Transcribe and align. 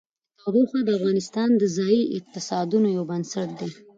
تودوخه 0.39 0.79
د 0.83 0.89
افغانستان 0.97 1.49
د 1.57 1.63
ځایي 1.77 2.01
اقتصادونو 2.17 2.87
یو 2.97 3.03
بنسټ 3.11 3.49
دی. 3.59 3.69